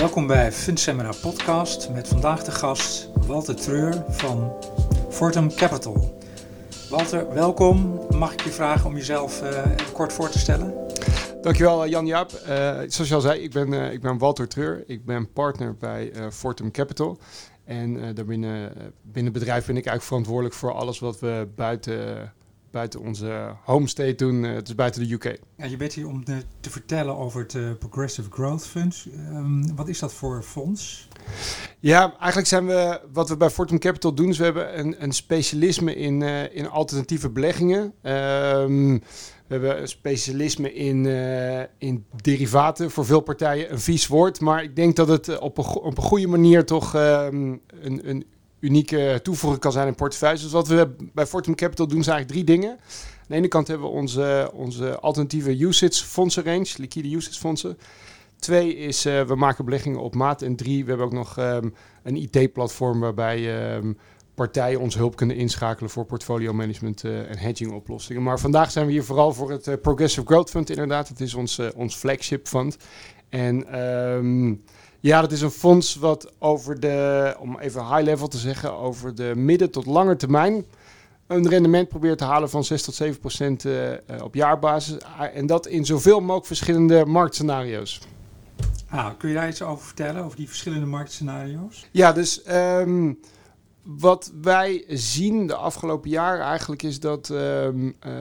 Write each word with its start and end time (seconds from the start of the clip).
Welkom 0.00 0.26
bij 0.26 0.52
Fundseminar 0.52 1.16
Podcast 1.16 1.90
met 1.90 2.08
vandaag 2.08 2.44
de 2.44 2.50
gast 2.50 3.08
Walter 3.26 3.56
Treur 3.56 4.04
van 4.08 4.52
Fortum 5.10 5.54
Capital. 5.54 6.18
Walter, 6.90 7.34
welkom. 7.34 8.06
Mag 8.10 8.32
ik 8.32 8.40
je 8.40 8.50
vragen 8.50 8.86
om 8.86 8.96
jezelf 8.96 9.42
uh, 9.42 9.64
kort 9.92 10.12
voor 10.12 10.28
te 10.28 10.38
stellen? 10.38 10.74
Dankjewel 11.42 11.88
Jan 11.88 12.06
Jaap. 12.06 12.30
Uh, 12.32 12.48
zoals 12.86 13.08
je 13.08 13.14
al 13.14 13.20
zei, 13.20 13.40
ik 13.40 13.52
ben, 13.52 13.72
ik 13.72 14.00
ben 14.00 14.18
Walter 14.18 14.48
Treur. 14.48 14.84
Ik 14.86 15.04
ben 15.04 15.32
partner 15.32 15.76
bij 15.76 16.12
Fortum 16.30 16.70
Capital. 16.70 17.18
En 17.64 18.14
daarbinnen 18.14 18.72
binnen 19.02 19.32
het 19.32 19.42
bedrijf 19.42 19.66
ben 19.66 19.76
ik 19.76 19.86
eigenlijk 19.86 20.02
verantwoordelijk 20.02 20.54
voor 20.54 20.72
alles 20.72 20.98
wat 20.98 21.20
we 21.20 21.48
buiten 21.54 22.32
buiten 22.70 23.00
onze 23.00 23.56
home 23.64 23.88
state 23.88 24.14
doen, 24.14 24.44
uh, 24.44 24.56
dus 24.62 24.74
buiten 24.74 25.08
de 25.08 25.14
UK. 25.14 25.38
Ja, 25.56 25.64
je 25.64 25.76
bent 25.76 25.92
hier 25.92 26.08
om 26.08 26.24
te 26.60 26.70
vertellen 26.70 27.16
over 27.16 27.40
het 27.40 27.54
uh, 27.54 27.70
Progressive 27.78 28.30
Growth 28.30 28.66
Fund. 28.66 29.06
Um, 29.32 29.76
wat 29.76 29.88
is 29.88 29.98
dat 29.98 30.12
voor 30.12 30.42
fonds? 30.42 31.08
Ja, 31.80 32.16
eigenlijk 32.18 32.46
zijn 32.46 32.66
we, 32.66 33.00
wat 33.12 33.28
we 33.28 33.36
bij 33.36 33.50
Fortum 33.50 33.78
Capital 33.78 34.14
doen, 34.14 34.28
is 34.28 34.38
we 34.38 34.44
hebben 34.44 34.78
een, 34.78 35.02
een 35.02 35.12
specialisme 35.12 35.94
in, 35.94 36.20
uh, 36.20 36.56
in 36.56 36.68
alternatieve 36.68 37.30
beleggingen. 37.30 37.82
Um, 38.02 39.02
we 39.46 39.56
hebben 39.56 39.80
een 39.80 39.88
specialisme 39.88 40.74
in, 40.74 41.06
in 41.78 42.04
derivaten. 42.22 42.90
Voor 42.90 43.04
veel 43.04 43.20
partijen 43.20 43.72
een 43.72 43.80
vies 43.80 44.06
woord. 44.06 44.40
Maar 44.40 44.62
ik 44.62 44.76
denk 44.76 44.96
dat 44.96 45.08
het 45.08 45.38
op 45.38 45.58
een, 45.58 45.64
op 45.64 45.96
een 45.96 46.02
goede 46.02 46.26
manier 46.26 46.64
toch 46.64 46.94
um, 46.94 47.60
een, 47.68 48.08
een 48.08 48.24
unieke 48.60 49.20
toevoeging 49.22 49.62
kan 49.62 49.72
zijn 49.72 49.86
in 49.86 49.94
portefeuilles. 49.94 50.42
Dus 50.42 50.52
wat 50.52 50.68
we 50.68 50.96
bij 51.14 51.26
Fortum 51.26 51.54
Capital 51.54 51.86
doen, 51.86 52.02
zijn 52.02 52.16
eigenlijk 52.16 52.46
drie 52.46 52.58
dingen. 52.58 52.70
Aan 52.70 53.26
de 53.26 53.34
ene 53.34 53.48
kant 53.48 53.68
hebben 53.68 53.86
we 53.86 53.92
onze, 53.92 54.50
onze 54.54 54.98
alternatieve 54.98 55.62
usage 55.62 56.04
fondsen 56.04 56.44
range, 56.44 56.68
liquide 56.76 57.16
usage 57.16 57.38
fondsen. 57.38 57.78
Twee 58.38 58.76
is, 58.76 59.06
uh, 59.06 59.22
we 59.22 59.34
maken 59.34 59.64
beleggingen 59.64 60.00
op 60.00 60.14
maat. 60.14 60.42
En 60.42 60.56
drie, 60.56 60.82
we 60.84 60.88
hebben 60.88 61.06
ook 61.06 61.12
nog 61.12 61.38
um, 61.38 61.74
een 62.02 62.16
IT-platform 62.16 63.00
waarbij 63.00 63.74
um, 63.76 63.98
partijen 64.34 64.80
ons 64.80 64.94
hulp 64.94 65.16
kunnen 65.16 65.36
inschakelen 65.36 65.90
voor 65.90 66.04
portfolio 66.04 66.52
management 66.52 67.04
uh, 67.04 67.30
en 67.30 67.38
hedging 67.38 67.72
oplossingen. 67.72 68.22
Maar 68.22 68.40
vandaag 68.40 68.70
zijn 68.70 68.86
we 68.86 68.92
hier 68.92 69.04
vooral 69.04 69.32
voor 69.32 69.50
het 69.50 69.66
uh, 69.66 69.74
Progressive 69.82 70.26
Growth 70.26 70.50
Fund 70.50 70.70
inderdaad. 70.70 71.08
Het 71.08 71.20
is 71.20 71.34
ons, 71.34 71.60
ons 71.74 71.96
flagship 71.96 72.48
fund. 72.48 72.76
En 73.28 73.80
um, 73.80 74.62
ja, 75.00 75.20
dat 75.20 75.32
is 75.32 75.40
een 75.40 75.50
fonds 75.50 75.94
wat 75.94 76.32
over 76.38 76.80
de, 76.80 77.34
om 77.38 77.58
even 77.58 77.86
high 77.86 78.02
level 78.02 78.28
te 78.28 78.38
zeggen, 78.38 78.72
over 78.72 79.14
de 79.14 79.32
midden 79.36 79.70
tot 79.70 79.86
lange 79.86 80.16
termijn 80.16 80.64
een 81.30 81.48
rendement 81.48 81.88
probeert 81.88 82.18
te 82.18 82.24
halen 82.24 82.50
van 82.50 82.64
6 82.64 82.82
tot 82.82 82.94
7 82.94 83.20
procent 83.20 83.64
uh, 83.64 83.92
op 84.22 84.34
jaarbasis. 84.34 84.96
En 85.34 85.46
dat 85.46 85.66
in 85.66 85.84
zoveel 85.84 86.20
mogelijk 86.20 86.46
verschillende 86.46 87.04
marktscenario's. 87.06 88.00
Ah, 88.88 89.10
kun 89.18 89.28
je 89.28 89.34
daar 89.34 89.48
iets 89.48 89.62
over 89.62 89.84
vertellen, 89.84 90.24
over 90.24 90.36
die 90.36 90.48
verschillende 90.48 90.86
marktscenario's? 90.86 91.86
Ja, 91.90 92.12
dus 92.12 92.42
um, 92.48 93.20
wat 93.82 94.32
wij 94.42 94.84
zien 94.88 95.46
de 95.46 95.54
afgelopen 95.54 96.10
jaren 96.10 96.44
eigenlijk 96.44 96.82
is 96.82 97.00
dat 97.00 97.28
um, 97.28 97.96
uh, 98.06 98.12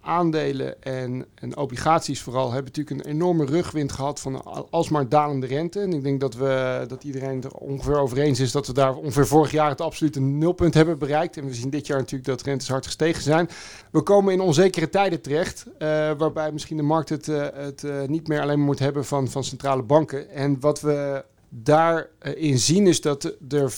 aandelen 0.00 0.82
en, 0.82 1.26
en, 1.34 1.56
obligaties 1.56 2.22
vooral 2.22 2.52
hebben 2.52 2.72
natuurlijk 2.74 3.06
een 3.06 3.12
enorme 3.12 3.44
rugwind 3.44 3.92
gehad 3.92 4.20
van 4.20 4.44
alsmaar 4.70 5.08
dalende 5.08 5.46
rente. 5.46 5.80
En 5.80 5.92
ik 5.92 6.02
denk 6.02 6.20
dat, 6.20 6.34
we, 6.34 6.84
dat 6.88 7.04
iedereen 7.04 7.42
er 7.42 7.54
ongeveer 7.54 7.98
over 7.98 8.18
eens 8.18 8.40
is 8.40 8.52
dat 8.52 8.66
we 8.66 8.72
daar 8.72 8.96
ongeveer 8.96 9.26
vorig 9.26 9.50
jaar 9.50 9.68
het 9.68 9.80
absolute 9.80 10.20
nulpunt 10.20 10.74
hebben 10.74 10.98
bereikt. 10.98 11.36
En 11.36 11.46
we 11.46 11.54
zien 11.54 11.70
dit 11.70 11.86
jaar 11.86 11.98
natuurlijk 11.98 12.28
dat 12.28 12.42
rentes 12.42 12.68
hard 12.68 12.84
gestegen 12.84 13.22
zijn. 13.22 13.48
We 13.90 14.02
komen 14.02 14.32
in 14.32 14.40
onzekere 14.40 14.88
tijden 14.88 15.20
terecht, 15.20 15.66
uh, 15.66 15.78
waarbij 16.18 16.52
misschien 16.52 16.76
de 16.76 16.82
markt 16.82 17.08
het, 17.08 17.26
uh, 17.26 17.46
het 17.52 18.08
niet 18.08 18.28
meer 18.28 18.40
alleen 18.40 18.60
moet 18.60 18.78
hebben 18.78 19.04
van, 19.04 19.28
van 19.28 19.44
centrale 19.44 19.82
banken. 19.82 20.30
En 20.30 20.60
wat 20.60 20.80
we 20.80 21.24
daarin 21.48 22.58
zien 22.58 22.86
is 22.86 23.00
dat 23.00 23.34
er 23.48 23.72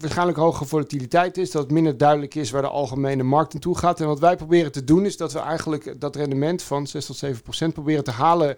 waarschijnlijk 0.00 0.38
hoge 0.38 0.64
volatiliteit 0.64 1.36
is, 1.36 1.50
dat 1.50 1.62
het 1.62 1.72
minder 1.72 1.96
duidelijk 1.96 2.34
is 2.34 2.50
waar 2.50 2.62
de 2.62 2.68
algemene 2.68 3.22
markt 3.22 3.52
naartoe 3.52 3.78
gaat. 3.78 4.00
En 4.00 4.06
wat 4.06 4.20
wij 4.20 4.36
proberen 4.36 4.72
te 4.72 4.84
doen 4.84 5.04
is 5.04 5.16
dat 5.16 5.32
we 5.32 5.38
eigenlijk 5.38 6.00
dat 6.00 6.16
rendement 6.16 6.62
van 6.62 6.86
6 6.86 7.06
tot 7.06 7.16
7 7.16 7.42
procent 7.42 7.72
proberen 7.72 8.04
te 8.04 8.10
halen. 8.10 8.56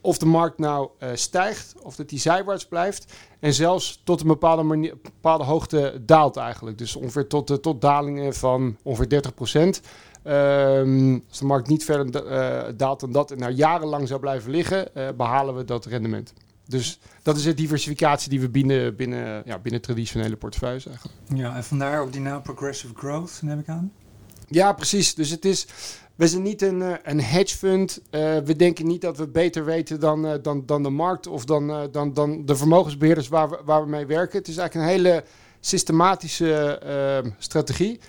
Of 0.00 0.18
de 0.18 0.26
markt 0.26 0.58
nou 0.58 0.88
uh, 0.98 1.08
stijgt, 1.14 1.74
of 1.82 1.96
dat 1.96 2.08
die 2.08 2.18
zijwaarts 2.18 2.66
blijft. 2.66 3.12
En 3.40 3.54
zelfs 3.54 4.00
tot 4.04 4.20
een 4.20 4.26
bepaalde, 4.26 4.94
bepaalde 5.02 5.44
hoogte 5.44 6.02
daalt 6.06 6.36
eigenlijk. 6.36 6.78
Dus 6.78 6.96
ongeveer 6.96 7.26
tot, 7.26 7.62
tot 7.62 7.80
dalingen 7.80 8.34
van 8.34 8.76
ongeveer 8.82 9.08
30 9.08 9.34
procent. 9.34 9.80
Um, 10.26 11.24
als 11.28 11.38
de 11.38 11.44
markt 11.44 11.68
niet 11.68 11.84
verder 11.84 12.26
uh, 12.26 12.72
daalt 12.76 13.00
dan 13.00 13.12
dat 13.12 13.30
en 13.30 13.38
nou 13.38 13.52
jarenlang 13.52 14.08
zou 14.08 14.20
blijven 14.20 14.50
liggen, 14.50 14.88
behalen 15.16 15.56
we 15.56 15.64
dat 15.64 15.84
rendement. 15.84 16.32
Dus 16.66 16.98
dat 17.22 17.36
is 17.36 17.42
de 17.42 17.54
diversificatie 17.54 18.30
die 18.30 18.40
we 18.40 18.48
binnen, 18.48 18.96
binnen, 18.96 19.42
ja, 19.44 19.58
binnen 19.58 19.80
traditionele 19.80 20.36
portefeuilles 20.36 20.86
eigenlijk. 20.86 21.16
Ja, 21.34 21.56
en 21.56 21.64
vandaar 21.64 22.00
ook 22.00 22.12
die 22.12 22.20
naam 22.20 22.42
Progressive 22.42 22.94
Growth, 22.94 23.38
neem 23.42 23.58
ik 23.58 23.68
aan? 23.68 23.92
Ja, 24.48 24.72
precies. 24.72 25.14
Dus 25.14 25.30
het 25.30 25.44
is, 25.44 25.66
we 26.14 26.28
zijn 26.28 26.42
niet 26.42 26.62
een, 26.62 26.98
een 27.02 27.20
hedge 27.20 27.56
fund. 27.56 28.00
Uh, 28.10 28.36
we 28.36 28.56
denken 28.56 28.86
niet 28.86 29.00
dat 29.00 29.16
we 29.16 29.28
beter 29.28 29.64
weten 29.64 30.00
dan, 30.00 30.26
uh, 30.26 30.32
dan, 30.42 30.66
dan 30.66 30.82
de 30.82 30.90
markt 30.90 31.26
of 31.26 31.44
dan, 31.44 31.70
uh, 31.70 31.82
dan, 31.92 32.14
dan 32.14 32.46
de 32.46 32.56
vermogensbeheerders 32.56 33.28
waar 33.28 33.50
we, 33.50 33.60
waar 33.64 33.82
we 33.82 33.88
mee 33.88 34.06
werken. 34.06 34.38
Het 34.38 34.48
is 34.48 34.56
eigenlijk 34.56 34.88
een 34.88 34.96
hele 34.96 35.24
systematische 35.60 36.80
strategie. 37.38 38.00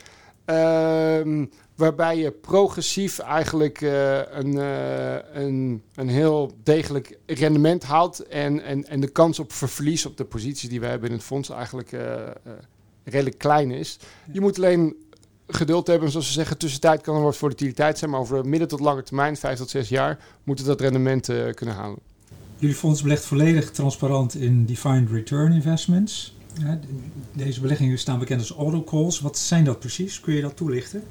Ehm, 0.46 1.46
waarbij 1.76 2.18
je 2.18 2.32
progressief 2.32 3.20
eigenlijk 3.20 3.82
uh, 3.82 4.18
een, 4.32 4.56
uh, 4.56 5.16
een, 5.34 5.82
een 5.96 6.10
heel 6.10 6.52
degelijk 6.64 7.18
rendement 7.26 7.84
haalt 7.84 8.20
en, 8.20 8.64
en, 8.64 8.88
en 8.88 9.00
de 9.00 9.08
kans 9.08 9.40
op 9.40 9.54
verlies 9.54 10.06
op 10.06 10.18
de 10.18 10.26
posities 10.26 10.70
die 10.70 10.80
we 10.80 10.86
hebben 10.86 11.10
in 11.10 11.16
het 11.16 11.26
fonds 11.26 11.50
eigenlijk 11.50 11.92
uh, 11.92 12.02
redelijk 13.04 13.38
klein 13.38 13.72
is. 13.72 14.00
Je 14.32 14.42
moet 14.42 14.58
alleen 14.58 14.96
geduld 15.48 15.88
hebben, 15.88 16.12
zoals 16.12 16.28
ze 16.28 16.34
zeggen, 16.34 16.58
tussentijd 16.58 17.02
kan 17.02 17.16
er 17.16 17.22
wat 17.22 17.38
volatiliteit 17.38 17.98
zijn, 17.98 18.12
maar 18.12 18.20
over 18.20 18.46
midden 18.46 18.68
tot 18.68 18.80
lange 18.80 19.04
termijn, 19.04 19.38
vijf 19.38 19.58
tot 19.58 19.70
zes 19.70 19.90
jaar, 19.90 20.20
moeten 20.44 20.66
dat 20.66 20.82
rendement 20.82 21.26
kunnen 21.54 21.76
halen. 21.76 22.00
Jullie 22.58 22.76
fonds 22.76 23.02
belegt 23.02 23.26
volledig 23.26 23.72
transparant 23.72 24.36
in 24.36 24.66
defined 24.66 25.10
return 25.10 25.52
investments. 25.52 26.35
Deze 27.34 27.62
beleggingen 27.62 27.98
staan 27.98 28.20
bekend 28.20 28.40
als 28.40 28.52
autocalls. 28.52 29.20
Wat 29.20 29.38
zijn 29.38 29.64
dat 29.64 29.80
precies? 29.80 30.20
Kun 30.20 30.34
je 30.34 30.42
dat 30.42 30.58
toelichten? 30.58 31.04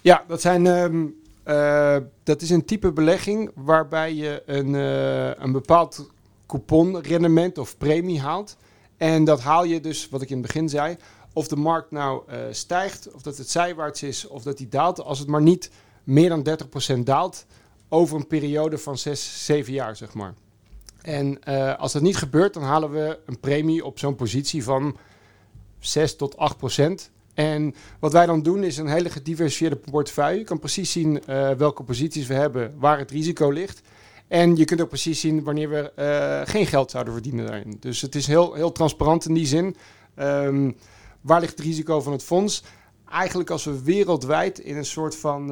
Ja, 0.00 0.24
dat, 0.28 0.40
zijn, 0.40 0.66
um, 0.66 1.14
uh, 1.46 1.96
dat 2.22 2.42
is 2.42 2.50
een 2.50 2.64
type 2.64 2.92
belegging 2.92 3.50
waarbij 3.54 4.14
je 4.14 4.42
een, 4.46 4.74
uh, 4.74 5.42
een 5.44 5.52
bepaald 5.52 6.10
couponrendement 6.46 7.58
of 7.58 7.78
premie 7.78 8.20
haalt. 8.20 8.56
En 8.96 9.24
dat 9.24 9.40
haal 9.40 9.64
je 9.64 9.80
dus, 9.80 10.08
wat 10.08 10.22
ik 10.22 10.30
in 10.30 10.36
het 10.36 10.46
begin 10.46 10.68
zei, 10.68 10.96
of 11.32 11.48
de 11.48 11.56
markt 11.56 11.90
nou 11.90 12.22
uh, 12.28 12.36
stijgt, 12.50 13.12
of 13.12 13.22
dat 13.22 13.36
het 13.36 13.50
zijwaarts 13.50 14.02
is, 14.02 14.26
of 14.26 14.42
dat 14.42 14.58
die 14.58 14.68
daalt. 14.68 15.00
Als 15.00 15.18
het 15.18 15.28
maar 15.28 15.42
niet 15.42 15.70
meer 16.04 16.28
dan 16.28 16.46
30% 16.96 16.98
daalt 16.98 17.46
over 17.88 18.16
een 18.16 18.26
periode 18.26 18.78
van 18.78 18.98
6, 18.98 19.44
7 19.44 19.72
jaar, 19.72 19.96
zeg 19.96 20.14
maar. 20.14 20.34
En 21.02 21.38
uh, 21.48 21.78
als 21.78 21.92
dat 21.92 22.02
niet 22.02 22.16
gebeurt, 22.16 22.54
dan 22.54 22.62
halen 22.62 22.90
we 22.90 23.18
een 23.26 23.40
premie 23.40 23.84
op 23.84 23.98
zo'n 23.98 24.14
positie 24.14 24.64
van 24.64 24.96
6 25.78 26.16
tot 26.16 26.36
8 26.36 26.56
procent. 26.56 27.10
En 27.34 27.74
wat 27.98 28.12
wij 28.12 28.26
dan 28.26 28.42
doen 28.42 28.64
is 28.64 28.76
een 28.76 28.86
hele 28.86 29.10
gediversifieerde 29.10 29.76
portefeuille. 29.76 30.38
Je 30.38 30.44
kan 30.44 30.58
precies 30.58 30.92
zien 30.92 31.22
uh, 31.28 31.50
welke 31.50 31.82
posities 31.82 32.26
we 32.26 32.34
hebben, 32.34 32.74
waar 32.78 32.98
het 32.98 33.10
risico 33.10 33.50
ligt. 33.50 33.82
En 34.28 34.56
je 34.56 34.64
kunt 34.64 34.80
ook 34.80 34.88
precies 34.88 35.20
zien 35.20 35.42
wanneer 35.42 35.68
we 35.68 35.92
uh, 35.98 36.52
geen 36.52 36.66
geld 36.66 36.90
zouden 36.90 37.12
verdienen 37.12 37.46
daarin. 37.46 37.76
Dus 37.80 38.00
het 38.00 38.14
is 38.14 38.26
heel, 38.26 38.54
heel 38.54 38.72
transparant 38.72 39.24
in 39.24 39.34
die 39.34 39.46
zin. 39.46 39.76
Um, 40.18 40.76
waar 41.20 41.40
ligt 41.40 41.56
het 41.56 41.66
risico 41.66 42.00
van 42.00 42.12
het 42.12 42.22
fonds? 42.22 42.64
Eigenlijk 43.10 43.50
als 43.50 43.64
we 43.64 43.82
wereldwijd 43.82 44.58
in 44.58 44.76
een 44.76 44.84
soort 44.84 45.16
van 45.16 45.50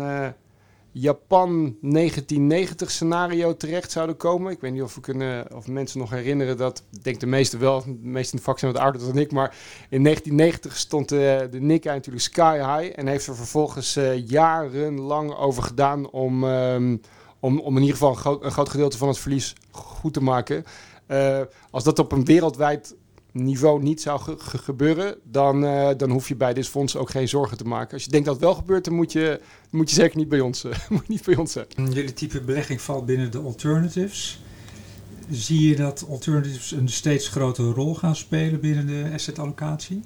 Japan 0.93 1.77
1990 1.81 2.91
scenario 2.91 3.57
terecht 3.57 3.91
zouden 3.91 4.17
komen. 4.17 4.53
Ik 4.53 4.61
weet 4.61 4.73
niet 4.73 4.83
of, 4.83 4.95
we 4.95 5.01
kunnen, 5.01 5.55
of 5.55 5.67
mensen 5.67 5.99
nog 5.99 6.11
herinneren 6.11 6.57
dat, 6.57 6.83
ik 6.93 7.05
denk 7.05 7.21
de 7.21 7.27
meesten 7.27 7.59
wel, 7.59 7.83
de 7.83 7.99
meesten 8.03 8.33
in 8.33 8.39
het 8.39 8.47
vak 8.47 8.59
zijn 8.59 8.73
wat 8.73 8.81
ouder 8.81 9.01
dan 9.01 9.19
ik, 9.19 9.33
maar 9.33 9.57
in 9.89 10.03
1990 10.03 10.77
stond 10.77 11.09
de, 11.09 11.49
de 11.51 11.61
Nikkei 11.61 11.95
natuurlijk 11.95 12.25
sky 12.25 12.57
high 12.57 12.99
en 12.99 13.07
heeft 13.07 13.27
er 13.27 13.37
vervolgens 13.37 13.97
uh, 13.97 14.27
jarenlang 14.27 15.35
over 15.35 15.63
gedaan 15.63 16.11
om, 16.11 16.45
um, 16.45 17.01
om, 17.41 17.61
om 17.61 17.77
in 17.77 17.83
ieder 17.83 17.97
geval 17.97 18.41
een 18.43 18.51
groot, 18.51 18.69
gedeelte 18.69 18.99
van 18.99 19.09
het 19.09 19.19
verlies 19.19 19.55
goed 19.71 20.13
te 20.13 20.23
maken. 20.23 20.65
Uh, 21.09 21.41
als 21.71 21.85
dat 21.85 21.99
op 21.99 22.13
een 22.13 22.25
wereldwijd 22.25 22.97
niveau 23.33 23.83
niet 23.83 24.01
zou 24.01 24.21
ge 24.21 24.35
ge 24.39 24.59
gebeuren, 24.59 25.17
dan, 25.25 25.65
uh, 25.65 25.89
dan 25.97 26.11
hoef 26.11 26.29
je 26.29 26.37
bij 26.37 26.55
dit 26.55 26.69
fonds 26.69 26.97
ook 26.97 27.11
geen 27.11 27.29
zorgen 27.29 27.57
te 27.57 27.65
maken. 27.65 27.93
Als 27.93 28.05
je 28.05 28.11
denkt 28.11 28.27
dat 28.27 28.35
het 28.35 28.45
wel 28.45 28.55
gebeurt, 28.55 28.85
dan 28.85 28.95
moet 28.95 29.13
je, 29.13 29.41
moet 29.71 29.91
je 29.91 29.97
zeker 29.97 30.17
niet 30.17 30.29
bij 30.29 30.41
ons, 30.41 30.65
uh, 30.65 30.73
moet 30.89 31.09
niet 31.09 31.25
bij 31.25 31.37
ons 31.37 31.53
zijn. 31.53 31.67
Jullie 31.77 32.13
type 32.13 32.41
belegging 32.41 32.81
valt 32.81 33.07
binnen 33.07 33.31
de 33.31 33.39
alternatives. 33.39 34.43
Zie 35.31 35.69
je 35.69 35.77
dat 35.77 36.07
alternatives 36.09 36.71
een 36.73 36.89
steeds 36.89 37.29
grotere 37.29 37.73
rol 37.73 37.95
gaan 37.95 38.17
spelen 38.17 38.61
binnen 38.61 38.87
de 38.87 39.11
assetallocatie? 39.15 40.03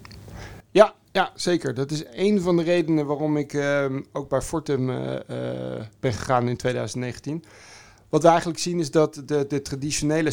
Ja, 0.71 0.95
ja, 1.13 1.33
zeker. 1.35 1.75
Dat 1.75 1.91
is 1.91 2.05
een 2.13 2.41
van 2.41 2.57
de 2.57 2.63
redenen 2.63 3.07
waarom 3.07 3.37
ik 3.37 3.53
uh, 3.53 3.85
ook 4.13 4.29
bij 4.29 4.41
Fortum 4.41 4.87
ben 6.01 6.13
gegaan 6.13 6.49
in 6.49 6.57
2019. 6.57 7.45
Wat 8.15 8.23
we 8.23 8.29
eigenlijk 8.29 8.59
zien 8.59 8.79
is 8.79 8.91
dat 8.91 9.23
de, 9.27 9.47
de 9.49 9.63
traditionele 9.63 10.33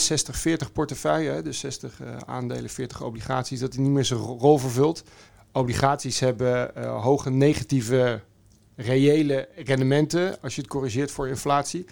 60-40 0.68 0.72
portefeuille, 0.74 1.42
dus 1.42 1.60
60 1.60 2.00
uh, 2.02 2.18
aandelen, 2.26 2.70
40 2.70 3.04
obligaties, 3.04 3.60
dat 3.60 3.72
die 3.72 3.82
niet 3.82 3.92
meer 3.92 4.06
zijn 4.06 4.20
rol 4.20 4.58
vervult. 4.58 5.04
Obligaties 5.52 6.20
hebben 6.20 6.72
uh, 6.78 7.02
hoge 7.04 7.30
negatieve 7.30 8.22
reële 8.76 9.48
rendementen 9.56 10.42
als 10.42 10.56
je 10.56 10.62
het 10.62 10.70
corrigeert 10.70 11.12
voor 11.12 11.28
inflatie. 11.28 11.86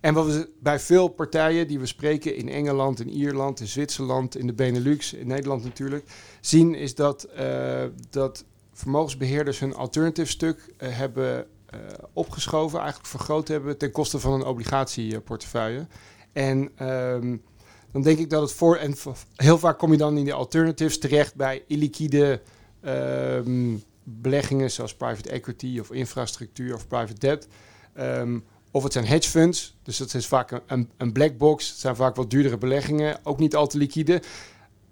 En 0.00 0.14
wat 0.14 0.26
we 0.26 0.50
bij 0.60 0.80
veel 0.80 1.08
partijen 1.08 1.68
die 1.68 1.78
we 1.78 1.86
spreken 1.86 2.36
in 2.36 2.48
Engeland, 2.48 3.00
in 3.00 3.10
Ierland, 3.10 3.60
in 3.60 3.66
Zwitserland, 3.66 4.36
in 4.36 4.46
de 4.46 4.54
Benelux, 4.54 5.12
in 5.12 5.26
Nederland 5.26 5.64
natuurlijk, 5.64 6.04
zien 6.40 6.74
is 6.74 6.94
dat, 6.94 7.28
uh, 7.38 7.84
dat 8.10 8.44
vermogensbeheerders 8.72 9.58
hun 9.58 9.74
alternative 9.74 10.30
stuk 10.30 10.58
uh, 10.58 10.88
hebben 10.96 11.46
opgeschoven, 12.12 12.78
eigenlijk 12.78 13.08
vergroot 13.08 13.48
hebben 13.48 13.78
ten 13.78 13.90
koste 13.90 14.18
van 14.18 14.32
een 14.32 14.44
obligatieportefeuille. 14.44 15.86
En 16.32 16.86
um, 16.88 17.42
dan 17.92 18.02
denk 18.02 18.18
ik 18.18 18.30
dat 18.30 18.42
het 18.42 18.52
voor, 18.52 18.76
en 18.76 18.94
heel 19.36 19.58
vaak 19.58 19.78
kom 19.78 19.92
je 19.92 19.98
dan 19.98 20.18
in 20.18 20.24
die 20.24 20.34
alternatives 20.34 20.98
terecht 20.98 21.34
bij 21.34 21.62
illiquide 21.66 22.40
um, 22.84 23.82
beleggingen 24.02 24.70
zoals 24.70 24.94
private 24.94 25.30
equity 25.30 25.78
of 25.80 25.90
infrastructuur 25.90 26.74
of 26.74 26.86
private 26.86 27.18
debt. 27.18 27.48
Um, 27.98 28.44
of 28.70 28.82
het 28.82 28.92
zijn 28.92 29.06
hedge 29.06 29.30
funds, 29.30 29.76
dus 29.82 29.96
dat 29.96 30.14
is 30.14 30.26
vaak 30.26 30.60
een, 30.66 30.90
een 30.96 31.12
black 31.12 31.38
box. 31.38 31.68
Het 31.68 31.78
zijn 31.78 31.96
vaak 31.96 32.16
wat 32.16 32.30
duurdere 32.30 32.58
beleggingen, 32.58 33.18
ook 33.22 33.38
niet 33.38 33.56
al 33.56 33.66
te 33.66 33.78
liquide. 33.78 34.22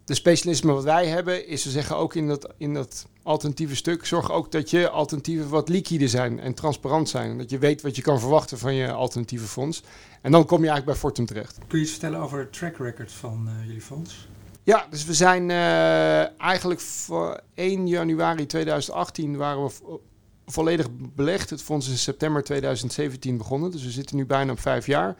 De 0.05 0.15
specialisme 0.15 0.73
wat 0.73 0.85
wij 0.85 1.07
hebben 1.07 1.47
is, 1.47 1.65
we 1.65 1.71
zeggen 1.71 1.97
ook 1.97 2.15
in 2.15 2.29
dat, 2.29 2.55
in 2.57 2.75
dat 2.75 3.07
alternatieve 3.23 3.77
stuk, 3.77 4.07
zorg 4.07 4.31
ook 4.31 4.53
dat 4.53 4.71
je 4.71 4.89
alternatieven 4.89 5.49
wat 5.49 5.69
liquide 5.69 6.09
zijn 6.09 6.41
en 6.41 6.55
transparant 6.55 7.09
zijn. 7.09 7.39
Dat 7.39 7.51
je 7.51 7.59
weet 7.59 7.83
wat 7.83 7.97
je 7.97 8.03
kan 8.03 8.21
verwachten 8.21 8.59
van 8.59 8.75
je 8.75 8.93
alternatieve 8.93 9.47
fonds. 9.47 9.83
En 10.21 10.33
dan 10.33 10.47
kom 10.47 10.63
je 10.63 10.69
eigenlijk 10.69 10.87
bij 10.87 10.95
Fortum 10.95 11.27
terecht. 11.27 11.59
Kun 11.67 11.79
je 11.79 11.85
iets 11.85 11.93
vertellen 11.93 12.21
over 12.21 12.39
het 12.39 12.53
track 12.53 12.77
record 12.77 13.13
van 13.13 13.49
uh, 13.49 13.67
jullie 13.67 13.81
fonds? 13.81 14.29
Ja, 14.63 14.87
dus 14.91 15.05
we 15.05 15.15
zijn 15.15 15.49
uh, 15.49 16.41
eigenlijk 16.41 16.81
voor 16.81 17.41
1 17.55 17.89
januari 17.89 18.47
2018 18.47 19.37
waren 19.37 19.65
we 19.65 20.01
volledig 20.47 20.89
belegd. 21.15 21.51
Het 21.51 21.63
fonds 21.63 21.87
is 21.87 21.93
in 21.93 21.99
september 21.99 22.43
2017 22.43 23.37
begonnen, 23.37 23.71
dus 23.71 23.85
we 23.85 23.91
zitten 23.91 24.17
nu 24.17 24.27
bijna 24.27 24.53
op 24.53 24.61
vijf 24.61 24.87
jaar. 24.87 25.17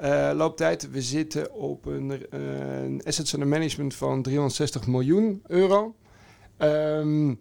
Uh, 0.00 0.30
looptijd, 0.34 0.90
we 0.90 1.02
zitten 1.02 1.52
op 1.54 1.86
een, 1.86 2.10
uh, 2.10 2.82
een 2.82 3.00
assets 3.04 3.32
under 3.32 3.48
management 3.48 3.94
van 3.94 4.22
360 4.22 4.86
miljoen 4.86 5.42
euro. 5.46 5.94
Um, 6.58 7.40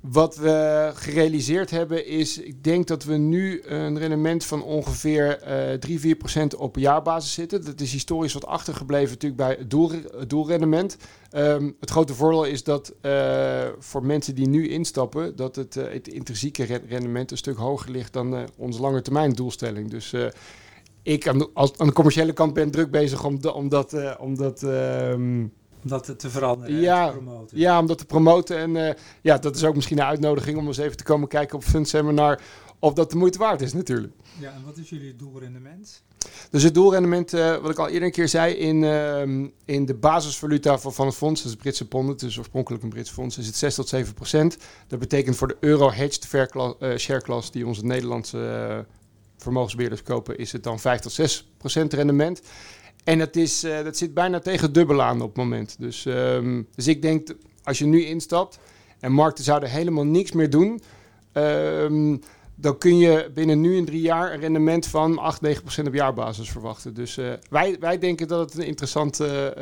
wat 0.00 0.36
we 0.36 0.90
gerealiseerd 0.94 1.70
hebben 1.70 2.06
is, 2.06 2.38
ik 2.38 2.64
denk 2.64 2.86
dat 2.86 3.04
we 3.04 3.16
nu 3.16 3.62
een 3.64 3.98
rendement 3.98 4.44
van 4.44 4.62
ongeveer 4.62 5.40
uh, 5.90 6.14
3-4% 6.54 6.58
op 6.58 6.76
jaarbasis 6.76 7.32
zitten. 7.32 7.64
Dat 7.64 7.80
is 7.80 7.92
historisch 7.92 8.32
wat 8.32 8.46
achtergebleven 8.46 9.10
natuurlijk 9.10 9.40
bij 9.40 9.56
het, 9.58 9.70
doel, 9.70 9.90
het 10.18 10.30
doelrendement. 10.30 10.96
Um, 11.32 11.76
het 11.80 11.90
grote 11.90 12.14
voordeel 12.14 12.44
is 12.44 12.64
dat 12.64 12.94
uh, 13.02 13.62
voor 13.78 14.04
mensen 14.04 14.34
die 14.34 14.48
nu 14.48 14.68
instappen, 14.68 15.36
dat 15.36 15.56
het, 15.56 15.74
het 15.74 16.08
intrinsieke 16.08 16.64
rendement 16.88 17.30
een 17.30 17.36
stuk 17.36 17.56
hoger 17.56 17.90
ligt 17.90 18.12
dan 18.12 18.48
onze 18.56 18.80
lange 18.80 19.02
termijn 19.02 19.32
doelstelling. 19.32 19.90
Dus 19.90 20.12
ik 21.04 21.28
aan 21.28 21.38
de, 21.38 21.50
als, 21.54 21.78
aan 21.78 21.86
de 21.86 21.92
commerciële 21.92 22.32
kant 22.32 22.54
ben 22.54 22.70
druk 22.70 22.90
bezig 22.90 23.24
om, 23.24 23.40
de, 23.40 23.52
om 23.52 23.68
dat... 23.68 24.18
om 24.18 24.36
dat 24.36 24.62
um, 24.62 25.52
om 25.82 25.90
dat 25.90 26.18
te 26.18 26.30
veranderen 26.30 26.80
ja, 26.80 27.06
te 27.06 27.12
promoten. 27.12 27.58
Ja, 27.58 27.78
om 27.78 27.86
dat 27.86 27.98
te 27.98 28.06
promoten. 28.06 28.56
En 28.56 28.74
uh, 28.74 28.90
ja, 29.20 29.38
dat 29.38 29.56
is 29.56 29.64
ook 29.64 29.74
misschien 29.74 29.98
een 29.98 30.04
uitnodiging 30.04 30.58
om 30.58 30.66
eens 30.66 30.76
even 30.76 30.96
te 30.96 31.04
komen 31.04 31.28
kijken 31.28 31.56
op 31.56 31.64
Fund 31.64 31.88
Seminar 31.88 32.40
of 32.78 32.92
dat 32.92 33.10
de 33.10 33.16
moeite 33.16 33.38
waard 33.38 33.60
is 33.60 33.72
natuurlijk. 33.72 34.12
Ja, 34.40 34.52
en 34.52 34.64
wat 34.64 34.76
is 34.76 34.88
jullie 34.88 35.16
doelrendement? 35.16 36.02
Dus 36.50 36.62
het 36.62 36.74
doelrendement, 36.74 37.34
uh, 37.34 37.56
wat 37.56 37.70
ik 37.70 37.78
al 37.78 37.88
eerder 37.88 38.02
een 38.02 38.10
keer 38.10 38.28
zei, 38.28 38.54
in, 38.54 38.82
uh, 38.82 39.48
in 39.64 39.86
de 39.86 39.94
basisvaluta 39.94 40.78
van, 40.78 41.06
het 41.06 41.14
fonds, 41.14 41.42
dat 41.42 41.52
is 41.52 41.58
Britse 41.58 41.88
pond, 41.88 42.08
het 42.08 42.22
is 42.22 42.38
oorspronkelijk 42.38 42.82
een 42.82 42.88
Brits 42.88 43.10
fonds, 43.10 43.38
is 43.38 43.46
het 43.46 43.56
6 43.56 43.74
tot 43.74 43.88
7 43.88 44.14
procent. 44.14 44.56
Dat 44.86 44.98
betekent 44.98 45.36
voor 45.36 45.48
de 45.48 45.56
euro-hedged 45.60 46.24
share 46.98 47.22
class 47.22 47.50
die 47.50 47.66
onze 47.66 47.84
Nederlandse 47.84 48.86
vermogensbeheerders 49.44 50.02
kopen, 50.02 50.38
is 50.38 50.52
het 50.52 50.62
dan 50.62 50.80
5 50.80 51.00
tot 51.00 51.12
6 51.12 51.48
procent 51.58 51.92
rendement. 51.92 52.42
En 53.04 53.18
dat, 53.18 53.36
is, 53.36 53.64
uh, 53.64 53.82
dat 53.84 53.96
zit 53.96 54.14
bijna 54.14 54.38
tegen 54.38 54.72
dubbel 54.72 55.02
aan 55.02 55.20
op 55.20 55.28
het 55.28 55.36
moment. 55.36 55.76
Dus, 55.78 56.04
um, 56.04 56.68
dus 56.74 56.88
ik 56.88 57.02
denk, 57.02 57.28
als 57.62 57.78
je 57.78 57.86
nu 57.86 58.04
instapt 58.04 58.58
en 59.00 59.12
markten 59.12 59.44
zouden 59.44 59.70
helemaal 59.70 60.04
niks 60.04 60.32
meer 60.32 60.50
doen... 60.50 60.82
Um, 61.32 62.20
dan 62.56 62.78
kun 62.78 62.98
je 62.98 63.30
binnen 63.34 63.60
nu 63.60 63.78
en 63.78 63.84
drie 63.84 64.00
jaar 64.00 64.32
een 64.32 64.40
rendement 64.40 64.86
van 64.86 65.18
8, 65.18 65.40
9 65.40 65.62
procent 65.62 65.86
op 65.86 65.94
jaarbasis 65.94 66.50
verwachten. 66.50 66.94
Dus 66.94 67.18
uh, 67.18 67.32
wij, 67.50 67.76
wij 67.80 67.98
denken 67.98 68.28
dat 68.28 68.50
het 68.50 68.60
een 68.60 68.66
interessante 68.66 69.54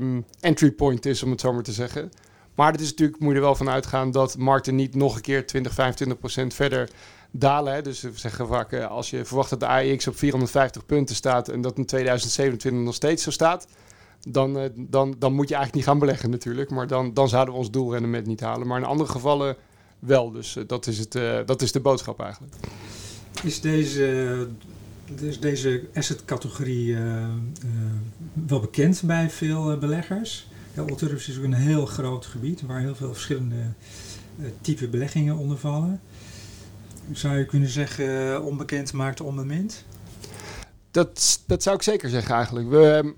um, 0.00 0.24
entry 0.40 0.70
point 0.70 1.06
is, 1.06 1.22
om 1.22 1.30
het 1.30 1.40
zo 1.40 1.52
maar 1.52 1.62
te 1.62 1.72
zeggen. 1.72 2.10
Maar 2.54 2.72
het 2.72 2.80
is 2.80 2.90
natuurlijk, 2.90 3.20
moet 3.20 3.30
je 3.30 3.36
er 3.36 3.44
wel 3.44 3.54
van 3.54 3.70
uitgaan 3.70 4.10
dat 4.10 4.38
markten 4.38 4.74
niet 4.74 4.94
nog 4.94 5.16
een 5.16 5.22
keer 5.22 5.46
20, 5.46 5.74
25 5.74 6.18
procent 6.18 6.54
verder 6.54 6.90
dalen. 7.30 7.72
Hè. 7.72 7.82
Dus 7.82 8.00
we 8.00 8.10
zeggen 8.14 8.46
vaak, 8.46 8.72
uh, 8.72 8.86
als 8.86 9.10
je 9.10 9.24
verwacht 9.24 9.50
dat 9.50 9.60
de 9.60 9.66
AEX 9.66 10.06
op 10.06 10.16
450 10.16 10.86
punten 10.86 11.14
staat 11.14 11.48
en 11.48 11.60
dat 11.60 11.78
in 11.78 11.86
2027 11.86 12.82
nog 12.82 12.94
steeds 12.94 13.22
zo 13.22 13.30
staat, 13.30 13.66
dan, 14.28 14.58
uh, 14.58 14.64
dan, 14.74 15.14
dan 15.18 15.32
moet 15.32 15.48
je 15.48 15.54
eigenlijk 15.54 15.74
niet 15.74 15.84
gaan 15.84 15.98
beleggen 15.98 16.30
natuurlijk. 16.30 16.70
Maar 16.70 16.86
dan, 16.86 17.14
dan 17.14 17.28
zouden 17.28 17.54
we 17.54 17.60
ons 17.60 17.70
doelrendement 17.70 18.26
niet 18.26 18.40
halen. 18.40 18.66
Maar 18.66 18.78
in 18.78 18.84
andere 18.84 19.10
gevallen 19.10 19.56
wel. 19.98 20.30
Dus 20.30 20.56
uh, 20.56 20.64
dat, 20.66 20.86
is 20.86 20.98
het, 20.98 21.12
dat 21.46 21.62
is 21.62 21.72
de 21.72 21.80
boodschap 21.80 22.20
eigenlijk. 22.20 22.54
Is 23.42 23.60
deze, 23.60 24.46
is 25.20 25.40
deze 25.40 25.88
asset-categorie 25.94 26.96
wel 28.32 28.60
bekend 28.60 29.02
bij 29.04 29.30
veel 29.30 29.78
beleggers? 29.78 30.48
Ja, 30.74 30.84
is 31.14 31.38
ook 31.38 31.44
een 31.44 31.52
heel 31.52 31.86
groot 31.86 32.26
gebied 32.26 32.62
waar 32.62 32.80
heel 32.80 32.94
veel 32.94 33.12
verschillende 33.12 33.56
type 34.60 34.88
beleggingen 34.88 35.36
onder 35.36 35.58
vallen 35.58 36.00
zou 37.12 37.38
je 37.38 37.44
kunnen 37.44 37.68
zeggen, 37.68 38.42
onbekend 38.44 38.92
maakt 38.92 39.20
onbemind? 39.20 39.84
Dat, 40.90 41.42
dat 41.46 41.62
zou 41.62 41.76
ik 41.76 41.82
zeker 41.82 42.08
zeggen 42.08 42.34
eigenlijk. 42.34 42.68
We, 42.68 43.14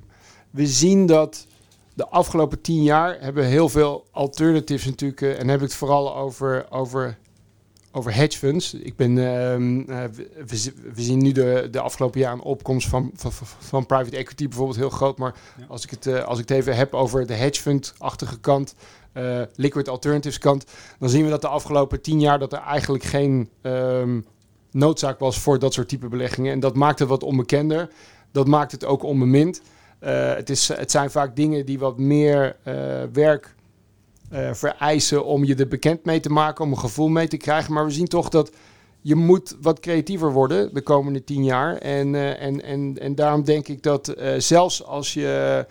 we 0.51 0.67
zien 0.67 1.07
dat 1.07 1.47
de 1.95 2.09
afgelopen 2.09 2.61
tien 2.61 2.83
jaar 2.83 3.21
hebben 3.21 3.45
heel 3.45 3.69
veel 3.69 4.07
alternatives 4.11 4.85
natuurlijk. 4.85 5.21
Uh, 5.21 5.41
en 5.41 5.49
heb 5.49 5.57
ik 5.57 5.65
het 5.65 5.75
vooral 5.75 6.17
over, 6.17 6.71
over, 6.71 7.19
over 7.93 8.15
hedge 8.15 8.39
funds. 8.39 8.75
Ik 8.75 8.97
ben, 8.97 9.11
uh, 9.11 9.25
we, 10.47 10.73
we, 10.95 11.03
zien 11.03 11.23
nu 11.23 11.33
de, 11.33 11.69
de 11.71 11.81
afgelopen 11.81 12.21
jaar 12.21 12.33
een 12.33 12.41
opkomst 12.41 12.89
van, 12.89 13.11
van, 13.15 13.33
van 13.59 13.87
private 13.87 14.17
equity 14.17 14.49
bijvoorbeeld 14.49 14.79
heel 14.79 14.91
groot. 14.91 15.19
Maar 15.19 15.35
ja. 15.59 15.65
als, 15.69 15.85
ik 15.85 15.91
het, 15.91 16.07
uh, 16.07 16.25
als 16.25 16.39
ik 16.39 16.49
het 16.49 16.59
even 16.59 16.77
heb 16.77 16.95
over 16.95 17.27
de 17.27 17.35
hedge 17.35 17.63
fund-achtige 17.63 18.41
kant 18.41 18.75
uh, 19.15 19.43
liquid 19.55 19.89
alternatives 19.89 20.39
kant, 20.39 20.65
dan 20.99 21.09
zien 21.09 21.25
we 21.25 21.31
dat 21.31 21.41
de 21.41 21.49
afgelopen 21.49 22.01
tien 22.01 22.21
jaar 22.21 22.39
dat 22.39 22.53
er 22.53 22.59
eigenlijk 22.59 23.05
geen 23.05 23.49
um, 23.63 24.25
noodzaak 24.71 25.19
was 25.19 25.39
voor 25.39 25.59
dat 25.59 25.73
soort 25.73 25.89
type 25.89 26.09
beleggingen. 26.09 26.53
En 26.53 26.61
dat 26.61 26.75
maakt 26.75 26.99
het 26.99 27.09
wat 27.09 27.23
onbekender. 27.23 27.89
Dat 28.31 28.47
maakt 28.47 28.73
het 28.73 28.85
ook 28.85 29.03
onbemind. 29.03 29.63
Het, 29.99 30.51
is, 30.51 30.69
het 30.69 30.91
zijn 30.91 31.11
vaak 31.11 31.37
dingen 31.37 31.67
die 31.67 31.79
wat 31.79 31.99
meer 31.99 32.57
werk 34.33 34.57
vereisen 34.57 35.25
om 35.25 35.45
je 35.45 35.55
er 35.55 35.69
bekend 35.69 36.05
mee 36.05 36.21
te 36.21 36.31
maken, 36.31 36.65
om 36.65 36.71
een 36.71 36.79
gevoel 36.79 37.09
mee 37.09 37.29
te 37.29 37.37
krijgen. 37.37 37.73
Maar 37.73 37.85
we 37.85 37.91
zien 37.91 38.09
toch 38.09 38.29
dat 38.29 38.53
je 39.01 39.15
moet 39.15 39.57
wat 39.61 39.81
creatiever 39.81 40.33
worden 40.33 40.75
de 40.75 40.83
komende 40.83 41.25
tien 41.25 41.45
jaar. 41.45 41.77
En, 41.77 42.39
en, 42.39 42.63
en, 42.63 42.99
en 42.99 43.15
daarom 43.15 43.45
denk 43.45 43.69
ik 43.69 43.83
dat 43.83 44.15
zelfs 44.39 44.85
als 44.85 45.15
je 45.15 45.67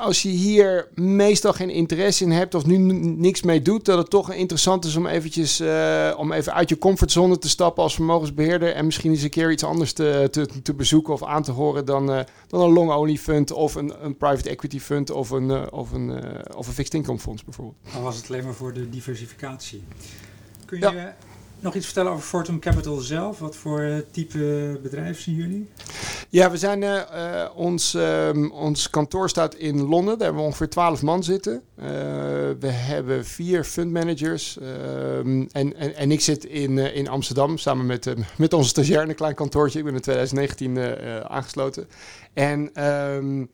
als 0.00 0.22
je 0.22 0.28
hier 0.28 0.88
meestal 0.94 1.52
geen 1.52 1.70
interesse 1.70 2.24
in 2.24 2.30
hebt 2.30 2.54
of 2.54 2.66
nu 2.66 2.76
niks 2.76 3.42
mee 3.42 3.62
doet, 3.62 3.84
dat 3.84 3.98
het 3.98 4.10
toch 4.10 4.32
interessant 4.32 4.84
is 4.84 4.96
om 4.96 5.06
eventjes 5.06 5.60
uh, 5.60 6.14
om 6.16 6.32
even 6.32 6.54
uit 6.54 6.68
je 6.68 6.78
comfortzone 6.78 7.38
te 7.38 7.48
stappen 7.48 7.82
als 7.82 7.94
vermogensbeheerder 7.94 8.72
en 8.72 8.84
misschien 8.84 9.10
eens 9.10 9.22
een 9.22 9.30
keer 9.30 9.50
iets 9.50 9.64
anders 9.64 9.92
te, 9.92 10.28
te, 10.30 10.48
te 10.62 10.74
bezoeken 10.74 11.12
of 11.12 11.24
aan 11.24 11.42
te 11.42 11.50
horen 11.50 11.84
dan, 11.84 12.10
uh, 12.10 12.20
dan 12.46 12.60
een 12.60 12.72
long-only 12.72 13.16
fund 13.16 13.52
of 13.52 13.74
een, 13.74 14.04
een 14.04 14.16
private 14.16 14.50
equity 14.50 14.80
fund 14.80 15.10
of 15.10 15.30
een, 15.30 15.48
uh, 15.48 15.62
of 15.70 15.92
een, 15.92 16.12
of 16.56 16.66
een 16.66 16.72
fixed 16.72 16.94
income 16.94 17.18
fonds 17.18 17.44
bijvoorbeeld. 17.44 17.76
Dan 17.92 18.02
was 18.02 18.16
het 18.16 18.30
alleen 18.30 18.44
maar 18.44 18.54
voor 18.54 18.72
de 18.72 18.88
diversificatie. 18.88 19.84
Kun 20.64 20.78
je 20.78 20.84
ja 20.84 21.16
nog 21.62 21.74
iets 21.74 21.84
vertellen 21.84 22.12
over 22.12 22.24
Fortum 22.24 22.58
Capital 22.58 22.96
zelf? 22.96 23.38
Wat 23.38 23.56
voor 23.56 23.80
uh, 23.80 23.96
type 24.10 24.78
bedrijf 24.82 25.20
zien 25.20 25.34
jullie? 25.34 25.68
Ja, 26.28 26.50
we 26.50 26.56
zijn, 26.56 26.82
uh, 26.82 27.44
ons, 27.54 27.96
ons 28.52 28.90
kantoor 28.90 29.28
staat 29.28 29.54
in 29.54 29.80
Londen. 29.82 30.14
Daar 30.14 30.24
hebben 30.24 30.42
we 30.42 30.48
ongeveer 30.48 30.68
12 30.68 31.02
man 31.02 31.24
zitten. 31.24 31.62
we 32.60 32.68
hebben 32.68 33.24
vier 33.24 33.64
fundmanagers. 33.64 34.58
en, 34.58 35.48
en, 35.52 35.96
en 35.96 36.10
ik 36.10 36.20
zit 36.20 36.44
in, 36.44 36.78
in 36.78 37.08
Amsterdam 37.08 37.58
samen 37.58 37.86
met, 37.86 38.14
met 38.36 38.52
onze 38.52 38.68
stagiair 38.68 39.02
in 39.02 39.08
een 39.08 39.14
klein 39.14 39.34
kantoortje. 39.34 39.78
Ik 39.78 39.84
ben 39.84 39.94
in 39.94 40.00
2019 40.00 41.28
aangesloten. 41.28 41.88
En... 42.32 42.84
Um, 42.84 43.50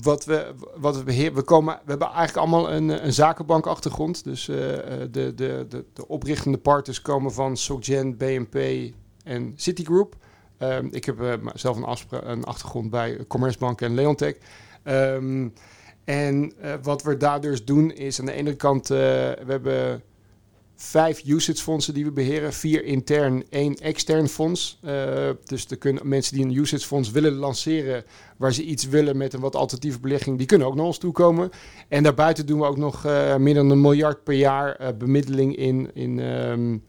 wat 0.00 0.24
we, 0.24 0.54
wat 0.76 0.96
we 0.96 1.02
beheren, 1.02 1.34
we, 1.34 1.42
komen, 1.42 1.74
we 1.74 1.90
hebben 1.90 2.08
eigenlijk 2.08 2.36
allemaal 2.36 2.72
een, 2.72 3.04
een 3.04 3.12
zakenbankachtergrond. 3.12 4.24
Dus 4.24 4.48
uh, 4.48 4.56
de, 4.56 5.08
de, 5.10 5.66
de, 5.68 5.84
de 5.92 6.08
oprichtende 6.08 6.58
partners 6.58 7.02
komen 7.02 7.32
van 7.32 7.56
SocGen, 7.56 8.16
BNP 8.16 8.92
en 9.24 9.52
Citigroup. 9.56 10.16
Ehm, 10.58 10.88
ik 10.90 11.04
heb 11.04 11.20
uh, 11.20 11.32
zelf 11.54 11.76
een, 11.76 12.30
een, 12.30 12.44
achtergrond 12.44 12.90
bij 12.90 13.24
Commerzbank 13.28 13.80
en 13.80 13.94
Leontech. 13.94 14.34
Um, 14.84 15.52
en 16.04 16.52
wat 16.82 17.02
we 17.02 17.16
daar 17.16 17.40
dus 17.40 17.64
doen 17.64 17.92
is 17.92 18.20
aan 18.20 18.26
de 18.26 18.32
ene 18.32 18.54
kant, 18.54 18.88
we 18.88 19.44
hebben 19.46 20.02
vijf 20.76 21.22
usage 21.26 21.62
fondsen 21.62 21.94
die 21.94 22.04
we 22.04 22.12
beheren. 22.12 22.52
Vier 22.52 22.84
intern, 22.84 23.44
één 23.48 23.74
extern 23.74 24.28
fonds. 24.28 24.78
Uh, 24.84 24.92
dus 25.44 25.66
er 25.66 25.76
kunnen 25.76 26.08
mensen 26.08 26.36
die 26.36 26.44
een 26.44 26.56
usage 26.56 26.86
fonds 26.86 27.10
willen 27.10 27.32
lanceren... 27.32 28.04
waar 28.36 28.52
ze 28.52 28.64
iets 28.64 28.88
willen 28.88 29.16
met 29.16 29.32
een 29.32 29.40
wat 29.40 29.56
alternatieve 29.56 30.00
belegging... 30.00 30.38
die 30.38 30.46
kunnen 30.46 30.66
ook 30.66 30.74
naar 30.74 30.84
ons 30.84 30.98
toe 30.98 31.12
komen. 31.12 31.50
En 31.88 32.02
daarbuiten 32.02 32.46
doen 32.46 32.58
we 32.58 32.66
ook 32.66 32.76
nog 32.76 33.06
uh, 33.06 33.36
meer 33.36 33.54
dan 33.54 33.70
een 33.70 33.80
miljard 33.80 34.24
per 34.24 34.34
jaar... 34.34 34.80
Uh, 34.80 34.88
bemiddeling 34.98 35.56
in, 35.56 35.90
in, 35.94 36.18
um, 36.18 36.82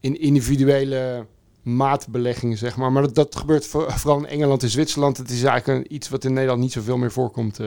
in 0.00 0.20
individuele 0.20 1.26
maatbeleggingen, 1.62 2.58
zeg 2.58 2.76
maar. 2.76 2.92
Maar 2.92 3.02
dat, 3.02 3.14
dat 3.14 3.36
gebeurt 3.36 3.66
vooral 3.66 4.18
in 4.18 4.26
Engeland 4.26 4.62
en 4.62 4.68
Zwitserland. 4.68 5.16
Het 5.16 5.30
is 5.30 5.42
eigenlijk 5.42 5.78
een, 5.78 5.94
iets 5.94 6.08
wat 6.08 6.24
in 6.24 6.32
Nederland 6.32 6.60
niet 6.60 6.72
zoveel 6.72 6.96
meer 6.96 7.12
voorkomt 7.12 7.60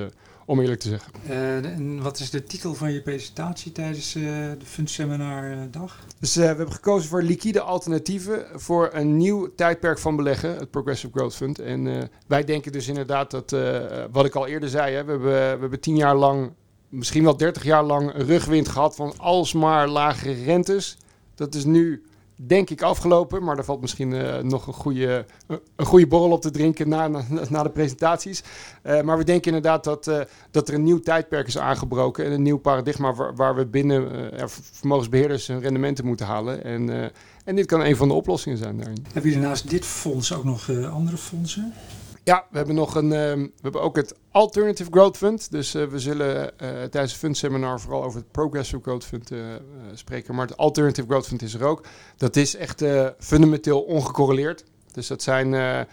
om 0.45 0.60
eerlijk 0.60 0.79
te 0.79 0.89
zeggen. 0.89 1.13
Uh, 1.29 1.65
en 1.65 2.01
wat 2.01 2.19
is 2.19 2.29
de 2.29 2.43
titel 2.43 2.74
van 2.74 2.91
je 2.91 3.01
presentatie 3.01 3.71
tijdens 3.71 4.15
uh, 4.15 4.24
de 4.24 4.65
Fundseminardag? 4.65 6.00
Dus 6.19 6.38
uh, 6.38 6.41
we 6.41 6.48
hebben 6.48 6.71
gekozen 6.71 7.10
voor 7.10 7.24
liquide 7.24 7.62
alternatieven 7.62 8.45
voor 8.55 8.89
een 8.93 9.17
nieuw 9.17 9.55
tijdperk 9.55 10.00
van 10.00 10.15
beleggen, 10.15 10.55
het 10.55 10.71
Progressive 10.71 11.13
Growth 11.13 11.36
Fund. 11.36 11.60
En 11.60 12.10
wij 12.27 12.43
denken 12.43 12.71
dus 12.71 12.88
inderdaad 12.88 13.31
dat, 13.31 13.55
wat 14.12 14.25
ik 14.25 14.36
al 14.36 14.48
eerder 14.48 14.69
zei, 14.69 14.95
hè, 14.95 15.03
we, 15.03 15.12
hebben, 15.12 15.27
we 15.29 15.60
hebben 15.60 15.79
tien 15.79 15.95
jaar 15.95 16.15
lang, 16.15 16.51
misschien 16.89 17.24
wel 17.24 17.38
dertig 17.38 17.63
jaar 17.63 17.83
lang, 17.83 18.12
rugwind 18.15 18.67
gehad 18.67 18.95
van 18.95 19.13
alsmaar 19.17 19.88
lagere 19.88 20.43
rentes. 20.43 20.98
Dat 21.36 21.55
is 21.55 21.65
nu 21.65 22.03
denk 22.48 22.69
ik 22.69 22.81
afgelopen. 22.81 23.43
Maar 23.43 23.57
er 23.57 23.63
valt 23.63 23.81
misschien 23.81 24.12
uh, 24.12 24.38
nog 24.38 24.67
een 24.67 24.74
goede, 24.74 25.25
een 25.75 25.86
goede 25.86 26.07
borrel 26.07 26.31
op 26.31 26.41
te 26.41 26.51
drinken 26.51 26.89
na, 26.89 27.07
na, 27.50 27.63
de 27.63 27.69
presentaties. 27.69 28.43
Uh, 28.83 29.01
maar 29.01 29.17
we 29.17 29.24
denken 29.24 29.53
inderdaad 29.53 29.83
dat, 29.83 30.27
dat 30.51 30.67
er 30.67 30.74
een 30.74 30.83
nieuw 30.83 31.00
tijdperk 31.00 31.48
is 31.48 31.57
aangebroken. 31.57 32.25
En 32.25 32.31
een 32.31 32.41
nieuw 32.41 32.57
paradigma 32.57 33.13
waar, 33.13 33.36
waar 33.36 33.55
we 33.55 33.65
binnen 33.65 34.31
vermogensbeheerders 34.74 35.48
hun 35.48 35.62
rendementen 35.62 36.05
moeten 36.05 36.25
halen. 36.25 36.63
En, 36.63 37.12
en 37.45 37.55
dit 37.55 37.65
kan 37.65 37.81
een 37.81 37.95
van 37.95 38.07
de 38.07 38.13
oplossingen 38.13 38.57
zijn 38.57 38.77
daarin. 38.77 39.05
Heb 39.13 39.24
je 39.24 39.38
naast 39.38 39.69
dit 39.69 39.86
fonds 39.86 40.33
ook 40.33 40.43
nog 40.43 40.69
andere 40.91 41.17
fondsen? 41.17 41.74
Ja, 42.23 42.45
we 42.49 42.57
hebben 42.57 42.75
nog 42.75 42.95
een. 42.95 43.05
Uh, 43.05 43.11
we 43.11 43.51
hebben 43.61 43.81
ook 43.81 43.95
het 43.95 44.15
Alternative 44.31 44.91
Growth 44.91 45.17
Fund. 45.17 45.51
Dus 45.51 45.75
uh, 45.75 45.87
we 45.87 45.99
zullen 45.99 46.35
uh, 46.35 46.67
tijdens 46.69 47.11
het 47.11 47.21
fundseminar 47.21 47.79
vooral 47.79 48.03
over 48.03 48.19
het 48.19 48.31
Progressive 48.31 48.81
Growth 48.81 49.05
Fund 49.05 49.31
spreken. 49.93 50.35
Maar 50.35 50.47
het 50.47 50.57
Alternative 50.57 51.07
Growth 51.07 51.27
Fund 51.27 51.41
is 51.41 51.53
er 51.53 51.63
ook. 51.63 51.85
Dat 52.17 52.35
is 52.35 52.55
echt 52.55 52.83
fundamenteel 53.19 53.81
ongecorreleerd. 53.81 54.63
Dus 54.91 55.07
dat 55.07 55.21
zijn. 55.21 55.51
dat 55.51 55.87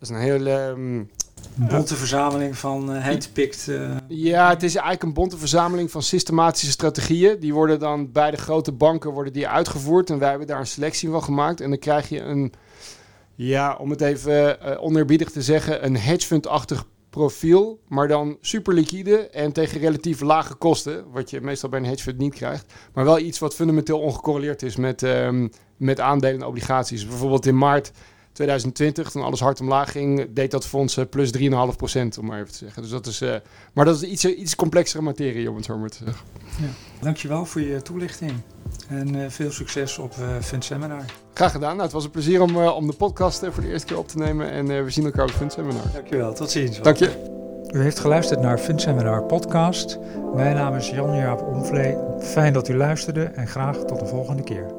is 0.00 0.08
een 0.08 0.16
hele. 0.16 0.50
Um, 0.50 1.10
bonte 1.54 1.96
verzameling 1.96 2.58
van 2.58 2.94
uh, 2.94 3.04
handpicked. 3.04 3.70
Ja, 4.08 4.48
het 4.48 4.62
is 4.62 4.74
eigenlijk 4.74 5.02
een 5.02 5.12
bonte 5.12 5.38
verzameling 5.38 5.90
van 5.90 6.02
systematische 6.02 6.70
strategieën. 6.70 7.40
Die 7.40 7.54
worden 7.54 7.78
dan 7.78 8.12
bij 8.12 8.30
de 8.30 8.36
grote 8.36 8.72
banken 8.72 9.10
worden 9.10 9.32
die 9.32 9.48
uitgevoerd. 9.48 10.10
En 10.10 10.18
wij 10.18 10.28
hebben 10.28 10.46
daar 10.46 10.60
een 10.60 10.66
selectie 10.66 11.08
van 11.08 11.22
gemaakt. 11.22 11.60
En 11.60 11.70
dan 11.70 11.78
krijg 11.78 12.08
je 12.08 12.20
een 12.20 12.52
ja, 13.40 13.76
om 13.76 13.90
het 13.90 14.00
even 14.00 14.58
uh, 14.62 14.82
oneerbiedig 14.82 15.30
te 15.30 15.42
zeggen, 15.42 15.84
een 15.84 15.96
hedgefund-achtig 15.96 16.86
profiel, 17.10 17.80
maar 17.88 18.08
dan 18.08 18.36
super 18.40 18.74
liquide 18.74 19.28
en 19.28 19.52
tegen 19.52 19.80
relatief 19.80 20.20
lage 20.20 20.54
kosten, 20.54 21.10
wat 21.10 21.30
je 21.30 21.40
meestal 21.40 21.68
bij 21.68 21.78
een 21.78 21.84
hedgefund 21.84 22.18
niet 22.18 22.34
krijgt. 22.34 22.72
Maar 22.92 23.04
wel 23.04 23.18
iets 23.18 23.38
wat 23.38 23.54
fundamenteel 23.54 24.00
ongecorreleerd 24.00 24.62
is 24.62 24.76
met, 24.76 25.02
um, 25.02 25.50
met 25.76 26.00
aandelen 26.00 26.40
en 26.40 26.46
obligaties. 26.46 27.06
Bijvoorbeeld 27.06 27.46
in 27.46 27.58
maart 27.58 27.92
2020, 28.32 29.10
toen 29.10 29.22
alles 29.22 29.40
hard 29.40 29.60
omlaag 29.60 29.90
ging, 29.90 30.32
deed 30.32 30.50
dat 30.50 30.66
fonds 30.66 30.98
plus 31.10 31.30
3,5% 31.38 32.18
om 32.18 32.26
maar 32.26 32.40
even 32.40 32.52
te 32.52 32.58
zeggen. 32.58 32.82
Dus 32.82 32.90
dat 32.90 33.06
is, 33.06 33.22
uh, 33.22 33.34
maar 33.72 33.84
dat 33.84 34.02
is 34.02 34.08
iets, 34.08 34.24
iets 34.24 34.56
complexere 34.56 35.02
materie, 35.02 35.50
om 35.50 35.56
het 35.56 35.64
zo 35.64 35.78
maar 35.78 35.88
te 35.88 36.04
zeggen. 36.04 36.26
Ja. 36.60 36.68
Dankjewel 37.00 37.44
voor 37.44 37.60
je 37.60 37.82
toelichting. 37.82 38.32
En 38.88 39.14
uh, 39.14 39.24
veel 39.28 39.50
succes 39.50 39.98
op 39.98 40.12
uh, 40.20 40.26
Fund 40.40 40.64
Seminar. 40.64 41.04
Graag 41.34 41.52
gedaan. 41.52 41.70
Nou, 41.70 41.82
het 41.82 41.92
was 41.92 42.04
een 42.04 42.10
plezier 42.10 42.42
om, 42.42 42.56
uh, 42.56 42.76
om 42.76 42.86
de 42.86 42.92
podcast 42.92 43.46
voor 43.50 43.62
de 43.62 43.68
eerste 43.68 43.86
keer 43.86 43.98
op 43.98 44.08
te 44.08 44.18
nemen. 44.18 44.50
En 44.50 44.84
we 44.84 44.90
zien 44.90 45.04
elkaar 45.04 45.24
op 45.24 45.30
Fund 45.30 45.52
Seminar. 45.52 45.92
Dankjewel. 45.92 46.34
Tot 46.34 46.50
ziens. 46.50 46.80
Dank 46.80 46.96
je. 46.96 47.36
U 47.72 47.82
heeft 47.82 47.98
geluisterd 47.98 48.40
naar 48.40 48.58
Fund 48.58 48.80
Seminar 48.80 49.22
podcast. 49.22 49.98
Mijn 50.34 50.54
naam 50.54 50.74
is 50.74 50.90
Jan-Jaap 50.90 51.42
Omvlee. 51.42 51.96
Fijn 52.20 52.52
dat 52.52 52.68
u 52.68 52.76
luisterde 52.76 53.22
en 53.24 53.46
graag 53.46 53.76
tot 53.76 53.98
de 53.98 54.06
volgende 54.06 54.42
keer. 54.42 54.77